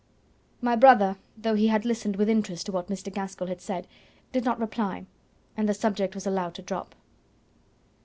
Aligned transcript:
My 0.61 0.75
brother, 0.75 1.17
though 1.37 1.53
he 1.53 1.67
had 1.67 1.85
listened 1.85 2.15
with 2.15 2.27
interest 2.27 2.65
to 2.65 2.71
what 2.71 2.87
Mr. 2.87 3.13
Gaskell 3.13 3.45
had 3.45 3.61
said, 3.61 3.87
did 4.31 4.43
not 4.43 4.59
reply, 4.59 5.05
and 5.55 5.69
the 5.69 5.75
subject 5.75 6.15
was 6.15 6.25
allowed 6.25 6.55
to 6.55 6.63
drop. 6.63 6.95